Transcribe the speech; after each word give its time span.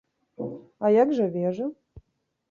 А 0.87 0.89
як 0.95 1.13
жа 1.19 1.27
вежа? 1.35 1.67